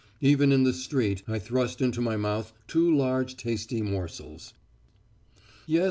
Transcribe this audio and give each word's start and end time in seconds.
Even 0.21 0.51
in 0.51 0.63
the 0.63 0.73
street 0.73 1.21
I 1.27 1.37
thrust 1.37 1.79
into 1.79 2.01
my 2.01 2.17
mouth 2.17 2.53
two 2.67 2.91
large 2.91 3.37
tasty 3.37 3.83
morsels. 3.83 4.55
"Yes. 5.67 5.79